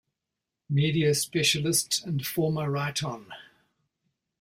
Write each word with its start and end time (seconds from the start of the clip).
Media 0.67 1.13
specialist 1.13 2.03
and 2.07 2.25
former 2.25 2.71
"Right 2.71 3.03
On! 3.03 3.31